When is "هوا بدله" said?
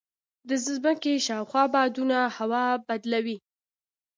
2.37-3.19